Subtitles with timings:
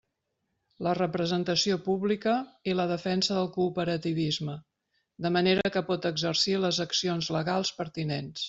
[0.85, 2.33] La representació pública
[2.73, 4.57] i la defensa del cooperativisme,
[5.27, 8.37] de manera que pot exercir les accions legals pertinents.